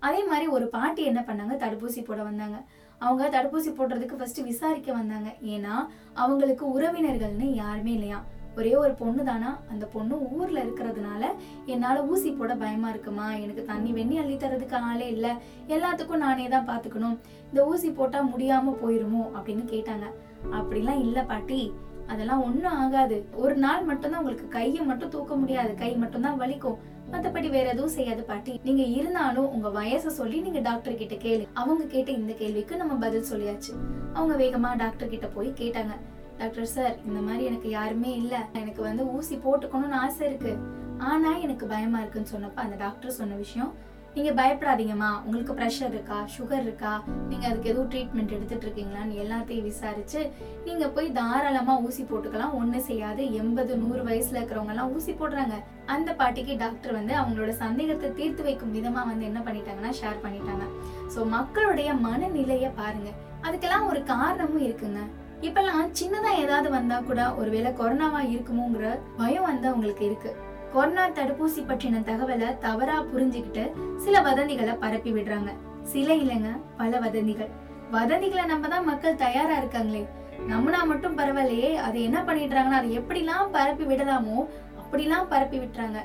அதே 0.00 0.26
மாதிரி 0.26 0.46
ஒரு 0.46 0.68
பாட்டி 0.68 1.02
என்ன 1.02 1.24
பண்ணாங்க? 1.26 1.56
தடுப்பூசி 1.56 2.04
போட 2.04 2.22
வந்தாங்க. 2.22 2.62
அவங்க 2.98 3.24
தடுப்பூசி 3.28 3.70
போடுறதுக்கு 3.70 4.16
ஃபர்ஸ்ட் 4.16 4.40
விசாரிக்க 4.40 4.92
வந்தாங்க. 4.92 5.28
ஏன்னா 5.42 5.86
அவங்களுக்கு 6.14 6.80
உறவினர்கள்னு 6.80 7.54
யாருமே 7.54 7.92
இல்லையா? 7.92 8.24
ஒரே 8.56 8.76
ஒரு 8.76 8.94
பொண்ணு 8.94 9.24
தானா 9.24 9.60
அந்த 9.70 9.86
பொண்ணு 9.86 10.30
ஊர்ல 10.30 10.64
இருக்கிறதுனால 10.64 11.26
என்னால 11.64 12.04
ஊசி 12.04 12.30
போட 12.30 12.54
பயமா 12.54 12.88
இருக்குமா? 12.88 13.32
எனக்கு 13.34 13.64
தண்ணி 13.64 13.90
வெண்ணி 13.92 14.18
அள்ளி 14.18 14.36
தரதுக்கு 14.36 14.74
ஆளே 14.74 15.10
இல்ல. 15.10 15.36
எல்லாத்துக்கும் 15.68 16.16
நானே 16.16 16.48
தான் 16.48 16.68
பாத்துக்கணும். 16.68 17.18
இந்த 17.44 17.66
ஊசி 17.66 17.90
போட்டா 17.90 18.28
முடியாம 18.36 18.76
போயிருமோ? 18.84 19.30
அப்படின்னு 19.34 19.64
கேட்டாங்க. 19.74 20.10
அப்படிலாம் 20.52 21.00
இல்ல 21.00 21.22
பாட்டி. 21.22 21.72
அதெல்லாம் 22.06 22.44
ஒன்றும் 22.44 22.72
ஆகாது. 22.72 23.28
ஒரு 23.34 23.56
நாள் 23.56 23.84
மட்டும்தான் 23.84 24.20
உங்களுக்கு 24.20 24.48
கையை 24.48 24.84
மட்டும் 24.84 25.08
தூக்க 25.08 25.36
முடியாது. 25.36 25.74
கை 25.74 25.96
மட்டும்தான் 25.96 26.40
வலிக்கும். 26.40 26.78
மத்தபடி 27.12 27.50
வேற 27.50 27.68
எதுவும் 27.68 27.90
செய்யாது 27.90 28.22
பாட்டி. 28.22 28.60
நீங்க 28.64 28.82
இருந்தாலும் 28.82 29.50
உங்க 29.50 29.82
வயசை 29.82 30.06
சொல்லி 30.06 30.40
நீங்க 30.40 30.58
டாக்டர் 30.58 30.94
கிட்ட 30.94 31.14
கேளு. 31.14 31.48
அவங்க 31.52 31.84
கேட்ட 31.84 32.10
இந்த 32.10 32.32
கேள்விக்கு 32.32 32.76
நம்ம 32.76 32.94
பதில் 32.94 33.30
சொல்லியாச்சு. 33.32 33.72
அவங்க 34.12 34.44
வேகமா 34.44 34.76
டாக்டர் 34.76 35.08
கிட்ட 35.08 35.26
போய் 35.26 35.48
கேட்டாங்க. 35.48 35.94
டாக்டர் 36.38 36.66
சார் 36.66 36.96
இந்த 37.06 37.20
மாதிரி 37.20 37.44
எனக்கு 37.44 37.68
யாருமே 37.68 38.16
இல்ல. 38.16 38.46
எனக்கு 38.52 38.82
வந்து 38.82 39.06
ஊசி 39.12 39.36
போட்டுக்கணும்னு 39.36 39.90
ஆசை 39.90 40.26
இருக்கு. 40.26 40.56
ஆனா 40.98 41.36
எனக்கு 41.36 41.66
பயமா 41.66 41.98
இருக்குன்னு 41.98 42.28
சொன்னப்ப 42.36 42.56
அந்த 42.56 42.76
டாக்டர் 42.76 43.10
சொன்ன 43.10 43.34
விஷயம் 43.34 43.72
நீங்கள் 44.18 44.36
பயப்படாதீங்கம்மா. 44.38 45.08
உங்களுக்கு 45.24 45.54
ப்ரெஷர் 45.58 45.92
இருக்கா? 45.94 46.16
சுகர் 46.36 46.64
இருக்கா? 46.66 46.92
நீங்கள் 47.30 47.48
அதுக்கு 47.50 47.68
எதுவும் 47.72 47.90
ட்ரீட்மெண்ட் 47.92 48.32
எடுத்துகிட்டு 48.36 48.66
இருக்கீங்களான்னு 48.66 49.20
எல்லாத்தையும் 49.24 49.66
விசாரித்து 49.68 50.20
நீங்கள் 50.64 50.90
போய் 50.96 51.08
தாராளமாக 51.18 51.84
ஊசி 51.88 52.04
போட்டுக்கலாம். 52.08 52.54
ஒன்றும் 52.60 52.86
செய்யாது. 52.88 53.22
எண்பது 53.40 53.74
நூறு 53.82 54.00
வயசில் 54.08 54.38
இருக்கிறவங்கலாம் 54.40 54.90
ஊசி 54.96 55.12
போடுறாங்க. 55.20 55.58
அந்த 55.94 56.08
பாட்டிக்கு 56.22 56.56
டாக்டர் 56.64 56.96
வந்து 56.98 57.14
அவங்களோட 57.20 57.54
சந்தேகத்தை 57.62 58.10
தீர்த்து 58.18 58.48
வைக்கும் 58.48 58.74
விதமாக 58.78 59.10
வந்து 59.10 59.28
என்ன 59.30 59.42
பண்ணிட்டாங்கன்னா 59.46 59.92
ஷேர் 60.00 60.24
பண்ணிட்டாங்க. 60.24 60.66
ஸோ 61.14 61.28
மக்களுடைய 61.36 61.92
மனநிலையை 62.08 62.72
பாருங்கள் 62.80 63.16
அதுக்கெல்லாம் 63.46 63.88
ஒரு 63.92 64.02
காரணமும் 64.12 64.66
இருக்குங்க. 64.68 65.02
இப்பெல்லாம் 65.46 65.94
சின்னதா 65.98 66.30
ஏதாவது 66.44 66.68
வந்தா 66.76 66.96
கூட 67.08 67.22
ஒருவேளை 67.40 67.72
கொரோனாவா 67.80 68.22
இருக்குமோங்கிற 68.34 68.86
பயம் 69.22 69.48
வந்து 69.50 69.66
அவங்களுக்கு 69.72 70.04
இருக்கு. 70.10 70.30
கொரோனா 70.72 71.08
தடுப்பூசி 71.08 71.60
பற்றின 71.68 72.00
தகவலை 72.08 72.48
தவறா 72.58 72.96
புரிஞ்சுக்கிட்டு 73.02 73.62
சில 73.96 74.20
வதந்திகளை 74.20 74.74
பரப்பி 74.78 75.12
விடுறாங்க. 75.12 75.50
சில 75.82 76.14
இல்லைங்க 76.14 76.50
பல 76.76 76.98
வதந்திகள். 77.00 77.50
வதந்திகளை 77.92 78.44
நம்ம 78.46 78.68
தான் 78.68 78.84
மக்கள் 78.84 79.20
தயாரா 79.24 79.54
இருக்காங்களே. 79.58 80.02
நம்மனா 80.48 80.80
மட்டும் 80.86 81.18
பரவாயில்லையே 81.18 81.70
அதை 81.74 82.02
என்ன 82.02 82.18
பண்ணிடுறாங்கன்னா 82.22 82.80
அதை 82.80 82.98
எப்படிலாம் 82.98 83.52
பரப்பி 83.52 83.84
விடலாமோ 83.84 84.38
அப்படிலாம் 84.82 85.28
பரப்பி 85.28 85.58
விட்டுறாங்க. 85.58 85.98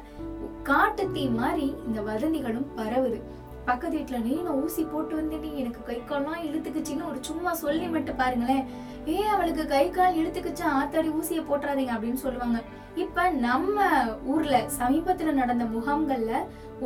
காட்டு 0.64 1.12
தீ 1.12 1.24
மாதிரி 1.28 1.76
இந்த 1.86 2.02
வதந்திகளும் 2.02 2.68
பரவுது. 2.78 3.22
பக்கத்து 3.68 3.96
வீட்டில் 3.98 4.24
நீ 4.28 4.34
நான் 4.46 4.62
ஊசி 4.64 4.82
போட்டு 4.94 5.14
வந்தேன் 5.18 5.58
எனக்கு 5.62 5.82
கை 5.90 5.98
கால்லாம் 6.10 6.46
இழுத்துக்குச்சின்னு 6.48 7.10
ஒரு 7.12 7.20
சும்மா 7.28 7.52
சொல்லி 7.64 7.86
மட்டும் 7.94 8.20
பாருங்களேன். 8.22 8.64
ஏ 9.14 9.18
அவளுக்கு 9.34 9.64
கை 9.74 9.86
கால் 9.98 10.18
இழுத்துக்குச்சா 10.20 10.68
ஆத்தாடி 10.80 11.10
ஊசியை 11.20 11.44
போட்டுறாதீங்க 11.50 11.94
அப்படின்னு 11.96 12.20
சொல்லுவாங்க. 12.26 12.60
இப்போ 13.04 13.24
நம்ம 13.46 13.86
ஊர்ல 14.34 14.56
சமீபத்தில் 14.80 15.40
நடந்த 15.42 15.66
முகாம்கள்ல 15.76 16.34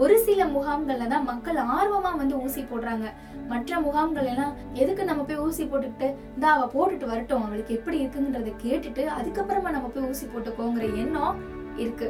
ஒரு 0.01 0.15
சில 0.27 0.41
முகாம்கள்ல 0.57 1.07
தான் 1.13 1.27
மக்கள் 1.31 1.57
ஆர்வமா 1.77 2.12
வந்து 2.22 2.36
ஊசி 2.46 2.62
போடுறாங்க. 2.72 3.07
மற்ற 3.51 3.79
முகாம்கள் 3.88 4.29
எல்லாம் 4.31 4.53
எதுக்கு 4.81 5.03
நம்ம 5.10 5.25
போய் 5.29 5.43
ஊசி 5.48 5.63
போட்டுக்கிட்டு 5.72 6.07
இந்த 6.36 6.46
அவள் 6.53 6.74
போட்டுட்டு 6.75 7.12
வரட்டும் 7.12 7.46
அவளுக்கு 7.48 7.77
எப்படி 7.79 7.98
இருக்குங்கிறத 8.03 8.53
கேட்டுட்டு 8.65 9.05
அதுக்கப்புறமா 9.17 9.72
நம்ம 9.77 9.89
போய் 9.96 10.07
ஊசி 10.12 10.27
போட்டுக்கோங்கிற 10.34 10.88
எண்ணம் 11.03 11.39
இருக்கு. 11.84 12.10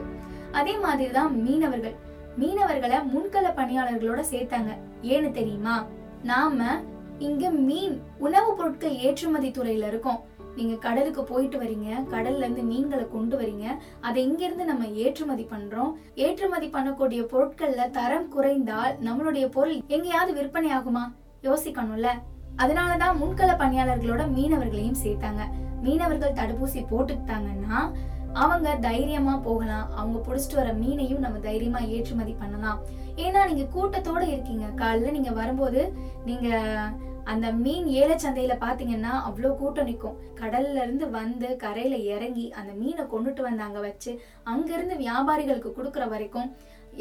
அதே 0.59 0.75
மாதிரி 0.85 1.07
தான் 1.19 1.31
மீனவர்கள். 1.45 1.97
மீனவர்களை 2.39 2.95
முன்கள 3.15 3.45
பணியாளர்களோட 3.55 4.23
சேர்த்தாங்க. 4.31 4.77
ஏன்னு 5.01 5.31
தெரியுமா? 5.31 5.85
நாம 6.23 6.81
இங்க 7.19 7.49
மீன் 7.49 8.01
உணவுப் 8.17 8.57
பொருட்கள் 8.57 8.97
ஏற்றுமதி 8.97 9.51
துறையில 9.51 9.87
இருக்கோம். 9.87 10.23
நீங்க 10.55 10.75
கடலுக்கு 10.75 11.23
போயிட்டு 11.23 11.59
வரீங்க 11.59 12.05
கடல்ல 12.11 12.37
இருந்து 12.37 12.61
மீன்களை 12.61 13.07
கொண்டு 13.11 13.39
வரீங்க 13.39 13.77
அதை 14.01 14.23
இங்க 14.23 14.45
இருந்து 14.45 14.65
நம்ம 14.65 14.87
ஏற்றுமதி 14.87 15.47
பண்றோம். 15.51 15.93
ஏற்றுமதி 16.15 16.67
பண்ணக்கூடிய 16.67 17.23
பொருட்கள்ல 17.25 17.89
தரம் 17.89 18.29
குறைந்தால் 18.29 18.95
நம்மளுடைய 18.95 19.51
பொருள் 19.51 19.81
எங்கேயாவது 19.87 20.33
விற்பனை 20.33 20.77
ஆகுமா? 20.77 21.13
யோசிக்கணும்ல. 21.43 22.07
அதனாலதான் 22.57 23.15
முன்கள 23.21 23.49
பணியாளர்களோட 23.55 24.23
மீனவர்களையும் 24.35 24.95
சேர்த்தாங்க. 25.03 25.41
மீனவர்கள் 25.81 26.33
தடுப்பூசி 26.33 26.85
போட்டுக்கிட்டாங்கன்னா 26.91 27.91
அவங்க 28.43 28.69
தைரியமா 28.87 29.33
போகலாம். 29.47 29.87
அவங்க 29.95 30.17
புடிச்சிட்டு 30.27 30.55
வர 30.55 30.69
மீனையும் 30.83 31.23
நம்ம 31.25 31.39
தைரியமா 31.39 31.79
ஏற்றுமதி 31.95 32.33
பண்ணலாம். 32.39 32.79
ஏன்னா 33.25 33.41
நீங்க 33.49 33.65
கூட்டத்தோட 33.75 34.23
இருக்கீங்க. 34.33 34.65
காலைல 34.75 35.11
நீங்க 35.11 35.31
வரும்போது 35.31 35.81
நீங்க 36.25 36.49
அந்த 37.31 37.47
மீன் 37.63 37.87
ஏலச்சந்தையில 38.01 38.53
பாத்தீங்கன்னா 38.65 39.13
அவ்வளோ 39.27 39.49
கூட்டம் 39.61 39.87
நிற்கும் 39.89 40.17
கடல்ல 40.41 40.83
இருந்து 40.83 41.05
வந்து 41.09 41.49
கரையில 41.63 41.95
இறங்கி 42.13 42.45
அந்த 42.59 42.71
மீனை 42.81 43.03
கொண்டுட்டு 43.13 43.41
வந்து 43.47 43.63
அங்க 43.67 43.79
வச்சு 43.79 44.11
அங்கிருந்து 44.43 44.95
வியாபாரிகளுக்கு 44.95 45.71
கொடுக்குற 45.77 46.05
வரைக்கும் 46.13 46.49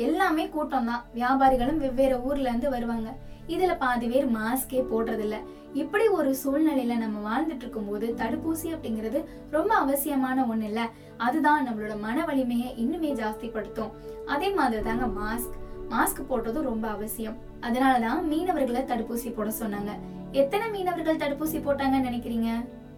எல்லாமே 0.06 0.44
கூட்டம் 0.48 0.88
தான். 0.90 1.04
வியாபாரிகளும் 1.14 1.82
வெவ்வேறு 1.84 2.16
ஊர்ல 2.22 2.48
இருந்து 2.48 2.70
வருவாங்க. 2.70 3.10
இதுல 3.48 3.72
பாதி 3.78 4.06
பேர் 4.08 4.26
மாஸ்கே 4.36 4.80
போடுறதில்ல. 4.92 5.36
இப்படி 5.72 6.04
ஒரு 6.18 6.30
சூழ்நிலையில 6.42 6.94
நம்ம 6.96 7.16
வாழ்ந்துட்டு 7.26 7.64
இருக்கும்போது 7.64 8.06
தடுப்பூசி 8.20 8.68
அப்படிங்கிறது 8.74 9.18
ரொம்ப 9.50 9.72
அவசியமான 9.74 10.44
ஒண்ணு 10.52 10.66
இல்ல 10.70 10.82
அதுதான் 11.26 11.66
நம்மளோட 11.68 11.94
மன 12.00 12.24
வலிமையை 12.24 12.70
இன்னுமே 12.84 13.12
ஜாஸ்திப்படுத்தும். 13.22 13.94
அதே 14.26 14.50
மாதிரி 14.50 14.82
தாங்க 14.82 15.08
மாஸ்க். 15.20 15.56
மாஸ்க் 15.90 16.28
போடுறதும் 16.30 16.68
ரொம்ப 16.72 16.86
அவசியம். 16.88 17.38
அதனாலதான் 17.60 18.22
மீனவர்களை 18.32 18.82
தடுப்பூசி 18.92 19.30
போட 19.34 19.50
சொன்னாங்க. 19.62 19.92
எத்தனை 20.40 20.66
மீனவர்கள் 20.70 21.22
தடுப்பூசி 21.22 21.58
போட்டாங்கன்னு 21.60 22.08
நினைக்கிறீங்க? 22.08 22.48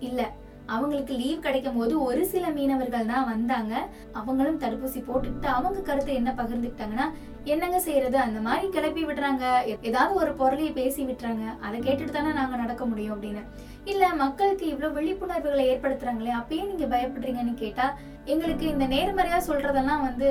இல்ல. 0.01 0.21
அவங்களுக்கு 0.67 1.13
லீவ் 1.15 1.45
கிடைக்கும் 1.45 1.77
போது 1.77 1.95
ஒரு 2.03 2.23
சில 2.27 2.47
மீனவர்கள் 2.51 3.07
தான் 3.07 3.29
வந்தாங்க. 3.31 3.75
அவங்களும் 4.13 4.59
தடுப்பூசி 4.61 5.01
போட்டுக்கிட்டு 5.07 5.49
அவங்க 5.57 5.79
கருத்தை 5.81 6.15
என்ன 6.15 6.31
பகிர்ந்துக்கிட்டாங்கன்னா 6.39 7.07
என்னங்க 7.45 7.79
செய்யறது? 7.81 8.19
அந்த 8.19 8.41
மாதிரி 8.41 8.67
கிளப்பி 8.69 9.03
விடுறாங்க. 9.05 9.45
ஏதாவது 9.83 10.15
ஒரு 10.15 10.33
பொருளையை 10.33 10.73
பேசி 10.73 11.03
விட்டுறாங்க. 11.05 11.45
அதை 11.61 11.79
கேட்டுட்டு 11.81 12.11
தானே 12.11 12.33
நாங்க 12.33 12.57
நடக்க 12.57 12.85
முடியும் 12.87 13.15
அப்படின்னு. 13.15 13.45
இல்ல 13.85 14.15
மக்களுக்கு 14.15 14.67
இவ்வளவு 14.69 14.97
விழிப்புணர்வுகளை 14.99 15.67
ஏற்படுத்துறாங்களே 15.73 16.35
அப்பயே 16.41 16.65
நீங்க 16.67 16.87
பயப்படுறீங்கன்னு 16.97 17.55
கேட்டா 17.55 17.87
எங்களுக்கு 18.33 18.65
இந்த 18.73 18.87
நேர்மறையா 18.93 19.39
சொல்றதெல்லாம் 19.47 20.03
வந்து 20.07 20.27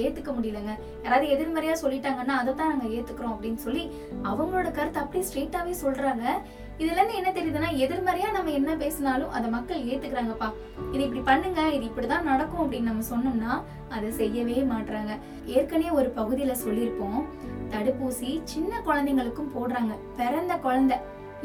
ஏத்துக்க 0.00 0.30
முடியலங்க. 0.36 0.72
யாராவது 1.04 1.26
எதிர்மறையா 1.34 1.74
சொல்லிட்டாங்கன்னா 1.82 2.34
அதை 2.42 2.52
தான் 2.60 2.70
நாங்க 2.72 2.88
ஏத்துக்கிறோம் 2.96 3.34
அப்படின்னு 3.34 3.60
சொல்லி 3.64 3.82
அவங்களோட 4.30 4.68
கருத்தை 4.76 5.00
அப்படியே 5.02 5.24
ஸ்ட்ரெயிட்டாவே 5.28 5.74
சொல்றாங்க. 5.84 6.24
இதுல 6.82 6.98
இருந்து 6.98 7.18
என்ன 7.20 7.30
தெரியுதுன்னா 7.36 7.70
எதிர்மறையா 7.84 8.28
நம்ம 8.36 8.54
என்ன 8.58 8.70
பேசினாலும் 8.82 9.34
அதை 9.36 9.48
மக்கள் 9.56 9.86
ஏத்துக்கிறாங்கப்பா. 9.92 10.48
இது 10.92 11.02
இப்படி 11.06 11.22
பண்ணுங்க 11.30 11.60
இது 11.76 11.84
இப்படிதான் 11.90 12.28
நடக்கும் 12.30 12.62
அப்படின்னு 12.64 12.90
நம்ம 12.90 13.06
சொன்னோம்னா 13.12 13.54
அதை 13.96 14.10
செய்யவே 14.20 14.58
மாட்டுறாங்க 14.72 15.12
ஏற்கனவே 15.56 15.90
ஒரு 16.00 16.08
பகுதியில 16.20 16.56
சொல்லியிருப்போம் 16.64 17.20
தடுப்பூசி 17.74 18.30
சின்ன 18.54 18.72
குழந்தைங்களுக்கும் 18.88 19.52
போடுறாங்க. 19.56 19.92
பிறந்த 20.22 20.54
குழந்தை 20.66 20.98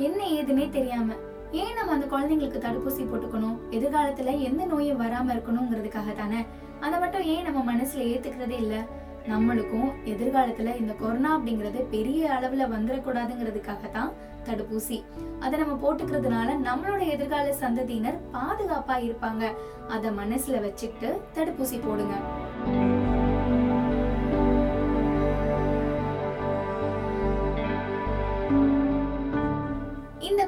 என்ன 0.07 0.19
ஏதுன்னே 0.39 0.65
தெரியாம. 0.77 1.15
ஏன் 1.51 1.73
நம்ம 1.73 1.91
அந்த 1.91 2.05
குழந்தைங்களுக்கு 2.05 2.59
தடுப்பூசி 2.59 3.05
போட்டுக்கணும்? 3.05 3.57
எதிர்காலத்துல 3.71 4.39
எந்த 4.39 4.65
நோயும் 4.65 5.01
வராம 5.01 5.33
இருக்கணுங்கிறதுக்காக 5.33 6.15
தானே? 6.15 6.45
அதை 6.79 6.99
மட்டும் 6.99 7.21
ஏன் 7.21 7.43
நம்ம 7.43 7.73
மனசுல 7.73 7.97
ஏத்துக்கிறதே 7.97 8.57
இல்ல? 8.57 8.85
நம்மளுக்கும் 9.29 9.91
எதிர்காலத்துல 10.05 10.75
இந்த 10.79 10.93
கொரோனா 10.93 11.39
அப்படிங்கறது 11.39 11.81
பெரிய 11.89 12.29
அளவுல 12.29 12.67
வந்துடக்கூடாதுங்கிறதுக்காக 12.67 13.91
தான் 13.91 14.11
தடுப்பூசி. 14.45 15.03
அதை 15.39 15.59
நம்ம 15.59 15.75
போட்டுக்கிறதுனால 15.83 16.67
நம்மளோட 16.67 17.07
எதிர்கால 17.07 17.53
சந்ததியினர் 17.53 18.19
பாதுகாப்பா 18.33 18.95
இருப்பாங்க. 18.97 19.55
அதை 19.87 20.11
மனசுல 20.11 20.61
வச்சுக்கிட்டு 20.61 21.21
தடுப்பூசி 21.35 21.79
போடுங்க. 21.87 22.15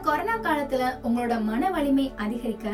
கொரோனா 0.06 0.34
காலத்துல 0.38 0.84
உங்களோட 1.08 1.34
மன 1.44 1.70
வலிமை 1.72 2.06
அதிகரிக்க 2.16 2.70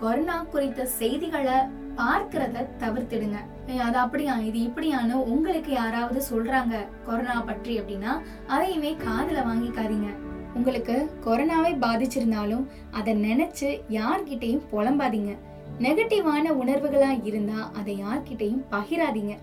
கொரோனா 0.00 0.36
குறித்த 0.52 0.86
செய்திகளை 0.98 1.54
பார்க்கறத 1.98 2.64
தவிர்த்திடுங்க. 2.80 3.38
அது 3.86 3.98
அப்படியா? 3.98 4.34
இது 4.48 4.58
இப்படியான்னு 4.58 5.12
உங்களுக்கு 5.34 5.72
யாராவது 5.72 6.22
சொல்றாங்க 6.30 6.74
கொரோனா 7.06 7.36
பற்றி 7.40 7.80
அப்படின்னா 7.80 8.12
அதையுமே 8.46 8.90
காதுல 9.04 9.44
வாங்கிக்காதீங்க. 9.50 10.10
உங்களுக்கு 10.54 10.96
கொரோனாவை 11.26 11.72
பாதிச்சிருந்தாலும் 11.84 12.66
அதை 12.90 13.14
நினைச்சு 13.26 13.70
யார்கிட்டையும் 13.98 14.66
புலம்பாதீங்க. 14.72 15.34
நெகட்டிவான 15.78 16.52
உணர்வுகளா 16.62 17.12
இருந்தா 17.30 17.60
அதை 17.78 17.94
யார்கிட்டையும் 18.02 18.64
பகிராதீங்க. 18.74 19.36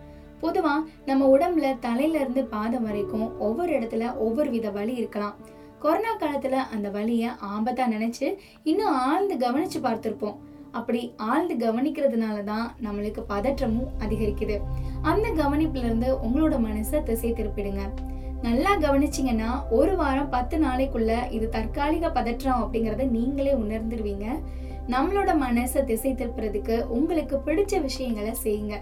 பொதுவா 0.43 0.75
நம்ம 1.05 1.37
உடம்புல 1.37 1.71
தலையில 1.79 2.19
இருந்து 2.19 2.43
பாதம் 2.53 2.85
வரைக்கும் 2.89 3.27
ஒவ்வொரு 3.39 3.73
இடத்துல 3.79 4.13
ஒவ்வொரு 4.27 4.49
வித 4.49 4.69
வலி 4.77 4.95
இருக்கலாம். 5.01 5.35
கொரோனா 5.83 6.11
காலத்தில் 6.13 6.57
அந்த 6.73 6.87
வழியை 6.89 7.29
ஆபத்தாக 7.51 7.93
நினச்சி 7.93 8.27
இன்னும் 8.63 8.95
ஆழ்ந்து 9.05 9.35
கவனித்து 9.37 9.79
பார்த்துருப்போம். 9.79 10.37
அப்படி 10.71 11.01
ஆழ்ந்து 11.29 11.55
கவனிக்கிறதுனால 11.63 12.43
தான் 12.43 12.67
நம்மளுக்கு 12.83 13.21
பதற்றமும் 13.29 13.89
அதிகரிக்குது. 13.99 14.57
அந்த 15.01 15.27
கவனிப்புல 15.39 15.85
இருந்து 15.87 16.09
உங்களோட 16.25 16.57
மனசை 16.67 16.99
திசை 17.03 17.31
திருப்பிடுங்க. 17.31 17.83
நல்லா 18.41 18.71
கவனிச்சிங்கன்னா 18.75 19.49
ஒரு 19.69 19.95
வாரம் 19.95 20.29
பத்து 20.29 20.57
நாளைக்குள்ள 20.57 21.31
இது 21.31 21.49
தற்காலிக 21.49 22.09
பதற்றம் 22.09 22.61
அப்படிங்கிறத 22.61 23.09
நீங்களே 23.09 23.53
உணர்ந்துருவீங்க. 23.53 24.27
நம்மளோட 24.87 25.31
மனசை 25.45 25.83
திசை 25.83 26.11
திருப்புறதுக்கு 26.13 26.77
உங்களுக்கு 26.97 27.37
பிடிச்ச 27.45 27.81
விஷயங்களை 27.81 28.33
செய்யுங்க. 28.43 28.77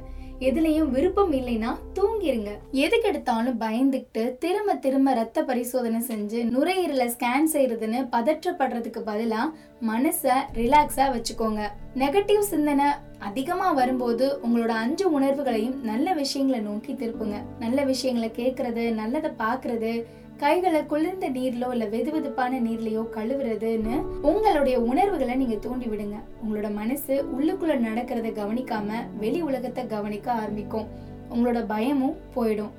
எதுலயும் 0.48 0.90
விருப்பம் 0.90 1.32
இல்லைன்னா 1.32 1.72
தூங்கிருங்க. 1.96 2.52
எதுக்கு 2.72 3.08
எடுத்தாலும் 3.08 3.60
பயந்துக்கிட்டு 3.62 4.38
திரும்ப 4.38 4.76
திரும்ப 4.76 5.14
ரத்த 5.14 5.44
பரிசோதனை 5.44 6.00
செஞ்சு 6.08 6.40
நுரையீரல 6.56 7.06
ஸ்கேன் 7.16 7.50
செய்யறதுன்னு 7.54 8.00
பதற்றப்படுறதுக்கு 8.16 9.02
பதிலா 9.10 9.42
மனசை 9.90 10.36
ரிலாக்ஸா 10.60 11.08
வச்சுக்கோங்க. 11.16 11.64
நெகட்டிவ் 11.96 12.40
சிந்தனை 12.40 12.86
அதிகமா 13.20 13.72
வரும்போது 13.72 14.40
உங்களோட 14.48 14.74
அஞ்சு 14.84 15.20
உணர்வுகளையும் 15.20 15.78
நல்ல 15.84 16.14
விஷயங்களை 16.14 16.62
நோக்கி 16.66 16.94
திருப்புங்க. 16.94 17.38
நல்ல 17.60 17.84
விஷயங்களை 17.84 18.32
கேட்கறது 18.38 18.94
நல்லதை 18.94 19.32
பார்க்கறது 19.44 19.94
கைகளை 20.42 20.82
குளிர்ந்த 20.92 21.28
நீர்லோ 21.30 21.68
இல்ல 21.76 21.86
வெதுவெதுப்பான 21.94 22.60
நீர்லயோ 22.66 23.02
கழுவுறதுன்னு 23.16 23.96
உங்களுடைய 24.30 24.76
உணர்வுகளை 24.90 25.36
நீங்க 25.36 25.56
தூண்டி 25.56 25.88
விடுங்க. 25.92 26.18
உங்களோட 26.42 26.68
மனசு 26.74 27.16
உள்ளுக்குள்ள 27.36 27.76
நடக்கிறத 27.88 28.30
கவனிக்காம 28.42 29.00
வெளி 29.24 29.42
உலகத்தை 29.50 29.84
கவனிக்க 29.96 30.28
ஆரம்பிக்கும். 30.42 30.88
உங்களோட 31.34 31.62
பயமும் 31.74 32.16
போயிடும். 32.36 32.72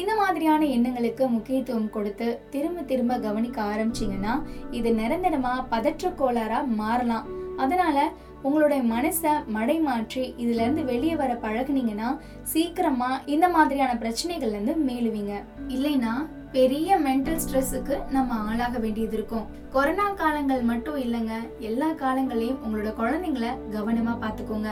இந்த 0.00 0.12
மாதிரியான 0.14 0.62
எண்ணங்களுக்கு 0.76 1.24
முக்கியத்துவம் 1.28 1.90
கொடுத்து 1.90 2.28
திரும்ப 2.50 2.84
திரும்ப 2.90 3.18
கவனிக்க 3.26 3.58
ஆரம்பிச்சிங்கன்னா 3.72 4.34
இது 4.70 4.90
நிரந்தரமா 5.00 5.54
பதற்ற 5.74 6.12
கோளாறா 6.20 6.60
மாறலாம். 6.82 7.26
அதனால 7.64 7.98
உங்களுடைய 8.46 8.80
மனசை 8.94 9.30
மடை 9.54 9.76
மாற்றி 9.86 10.22
இதுல 10.42 10.62
இருந்து 10.64 10.82
வெளியே 10.84 11.14
வர 11.20 11.32
பழகுனீங்கன்னா 11.44 12.08
சீக்கிரமா 12.52 13.10
இந்த 13.34 13.46
மாதிரியான 13.54 13.94
பிரச்சனைகள்ல 14.02 14.58
இருந்து 14.58 14.74
மேலுவீங்க 14.88 15.34
இல்லைன்னா 15.76 16.12
பெரிய 16.56 16.90
மென்டல் 17.04 17.40
ஸ்ட்ரெஸ்ஸுக்கு 17.44 17.94
நம்ம 18.14 18.36
ஆளாக 18.48 18.76
வேண்டியது 18.82 19.14
இருக்கும். 19.16 19.48
கொரோனா 19.72 20.04
காலங்கள் 20.20 20.62
மட்டும் 20.68 21.00
இல்லைங்க. 21.02 21.34
எல்லா 21.68 21.88
காலங்களையும் 22.02 22.60
உங்களோட 22.64 22.90
குழந்தைங்கள 23.00 23.48
கவனமா 23.74 24.12
பாத்துக்கோங்க 24.22 24.70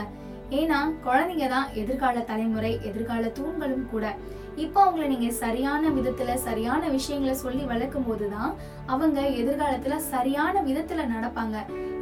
ஏன்னா 0.59 0.79
குழந்தைங்க 1.05 1.47
தான் 1.53 1.67
எதிர்கால 1.81 2.23
தலைமுறை 2.29 2.71
எதிர்கால 2.89 3.29
தூண்களும் 3.39 3.85
கூட. 3.93 4.05
இப்போ 4.63 4.79
அவங்கள 4.85 5.09
நீங்க 5.13 5.29
சரியான 5.41 5.91
விதத்துல 5.97 6.37
சரியான 6.47 6.81
விஷயங்களை 6.95 7.35
சொல்லி 7.43 7.63
வளர்க்கும் 7.73 8.07
போதுதான் 8.07 8.51
அவங்க 8.93 9.19
எதிர்காலத்துல 9.41 9.97
சரியான 10.13 10.63
விதத்துல 10.69 11.05
நடப்பாங்க. 11.13 11.59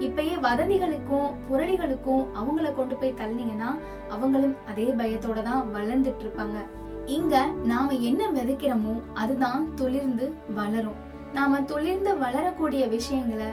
இப்பயே 0.07 0.37
வதந்திகளுக்கும் 0.47 1.33
புரளிகளுக்கும் 1.49 2.23
அவங்கள 2.41 2.71
கொண்டு 2.79 2.97
போய் 3.01 3.19
தள்ளினீங்கன்னா 3.23 3.71
அவங்களும் 4.15 4.55
அதே 4.71 4.87
பயத்தோட 5.01 5.41
தான் 5.49 5.67
வளர்ந்துட்டு 5.77 6.25
இருப்பாங்க. 6.27 6.59
இங்க 7.07 7.45
நாம 7.65 7.93
என்ன 7.93 8.31
விதைக்கிறோமோ 8.31 9.01
அதுதான் 9.13 9.75
துளிர்ந்து 9.75 10.33
வளரும். 10.53 10.95
நாம 11.33 11.61
துளிர்ந்து 11.61 12.17
வளரக்கூடிய 12.17 12.87
விஷயங்களை 12.87 13.47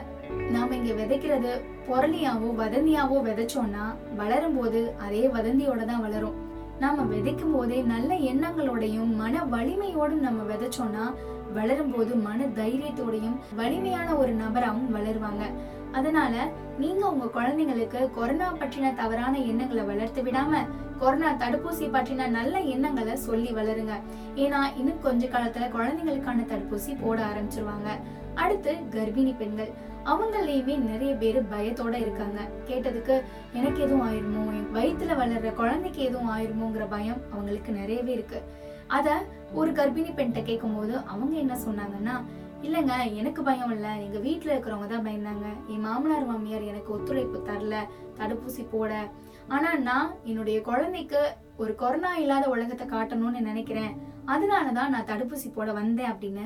நாம 0.50 0.74
இங்க 0.74 0.92
விதைக்கிறது 0.92 1.52
பொருளியாவோ 1.88 2.48
வதந்தியாவோ 2.60 3.18
விதைச்சோம்னா 3.28 3.96
வளரும் 4.16 4.56
போது 4.58 4.94
அதே 4.98 5.28
வதந்தியோட 5.28 5.84
தான் 5.84 6.00
வளரும். 6.00 6.34
நாம 6.78 7.02
விதைக்கும் 7.02 7.52
போதே 7.52 7.82
நல்ல 7.82 8.14
எண்ணங்களோடையும் 8.14 9.14
மன 9.14 9.44
வலிமையோடும் 9.44 10.24
நம்ம 10.26 10.42
விதைச்சோம்னா 10.54 11.14
வளரும் 11.52 11.92
போது 11.92 12.14
மன 12.16 12.44
தைரியத்தோடையும் 12.44 13.38
வலிமையான 13.56 14.16
ஒரு 14.16 14.32
நபராகவும் 14.32 14.94
வளருவாங்க. 14.96 15.52
அதனால 15.92 16.48
நீங்க 16.78 17.10
உங்க 17.10 17.42
குழந்தைங்களுக்கு 17.42 18.10
கொரோனா 18.10 18.54
பற்றின 18.54 18.94
தவறான 18.94 19.38
எண்ணங்களை 19.38 19.84
வளர்த்து 19.84 20.22
விடாம 20.22 20.56
கொரோனா 20.98 21.32
தடுப்பூசி 21.32 21.86
பற்றின 21.88 22.28
நல்ல 22.28 22.58
எண்ணங்களை 22.58 23.16
சொல்லி 23.16 23.52
வளருங்க. 23.52 23.92
ஏன்னா 24.36 24.58
இன்னும் 24.76 25.00
கொஞ்ச 25.02 25.26
காலத்துல 25.26 25.70
குழந்தைங்களுக்கான 25.76 26.46
தடுப்பூசி 26.46 26.96
போட 27.00 27.22
ஆரம்பிச்சிருவாங்க. 27.22 27.88
அடுத்து 28.34 28.72
கர்ப்பிணி 28.90 29.36
பெண்கள். 29.36 29.88
அவங்களையுமே 30.04 30.78
நிறைய 30.78 31.14
பேர் 31.14 31.42
பயத்தோட 31.42 31.92
இருக்காங்க. 31.92 32.40
கேட்டதுக்கு 32.68 33.22
எனக்கு 33.52 33.82
எதுவும் 33.82 34.12
ஆயிருமோ? 34.12 34.44
என் 34.46 34.70
வயித்துல 34.74 35.12
வளர்ற 35.12 35.54
குழந்தைக்கு 35.54 36.02
எதுவும் 36.02 36.36
ஆயிருமோங்கிற 36.36 36.86
பயம் 36.90 37.20
அவங்களுக்கு 37.32 37.72
நிறையவே 37.72 38.12
இருக்கு. 38.12 38.42
அத 38.86 39.22
ஒரு 39.52 39.72
கர்ப்பிணி 39.72 40.10
பெண்கிட்ட 40.14 40.42
கேட்கும்போது 40.42 40.96
அவங்க 40.96 41.36
என்ன 41.36 41.56
சொன்னாங்கன்னா 41.56 42.24
இல்லைங்க 42.66 42.94
எனக்கு 43.20 43.40
பயம் 43.42 43.72
இல்லை. 43.76 43.92
எங்கள் 44.06 44.24
வீட்டில் 44.26 44.52
இருக்கிறவங்க 44.52 44.88
தான் 44.92 45.06
பயந்தாங்க. 45.06 45.46
என் 45.72 45.84
மாமனார் 45.86 46.26
மாமியார் 46.30 46.70
எனக்கு 46.72 46.90
ஒத்துழைப்பு 46.96 47.38
தரல. 47.48 47.76
தடுப்பூசி 48.18 48.62
போட. 48.72 48.92
ஆனால் 49.54 49.78
நான் 49.82 50.10
என்னுடைய 50.30 50.60
குழந்தைக்கு 50.60 51.20
ஒரு 51.62 51.74
கொரோனா 51.74 52.10
இல்லாத 52.16 52.44
உலகத்தை 52.48 52.86
காட்டணும்னு 52.86 53.40
நினைக்கிறேன். 53.50 53.94
அதனால 54.24 54.66
தான் 54.78 54.92
நான் 54.94 55.08
தடுப்பூசி 55.12 55.48
போட 55.54 55.70
வந்தேன் 55.72 56.12
அப்படின்னு 56.12 56.44